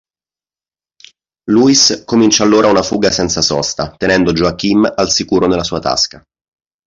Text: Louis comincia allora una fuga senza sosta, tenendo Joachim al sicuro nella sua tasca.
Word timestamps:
Louis 1.51 2.03
comincia 2.07 2.43
allora 2.43 2.71
una 2.71 2.81
fuga 2.81 3.11
senza 3.11 3.43
sosta, 3.43 3.95
tenendo 3.97 4.33
Joachim 4.33 4.91
al 4.95 5.11
sicuro 5.11 5.45
nella 5.45 5.63
sua 5.63 5.77
tasca. 5.77 6.19